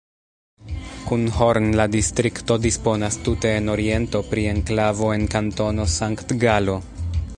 Kun 1.09 1.25
Horn 1.35 1.67
la 1.79 1.85
distrikto 1.95 2.57
disponas 2.63 3.17
tute 3.27 3.51
en 3.59 3.69
oriento 3.75 4.23
pri 4.33 4.47
enklavo 4.55 5.11
en 5.19 5.29
Kantono 5.35 5.87
Sankt-Galo. 5.99 6.79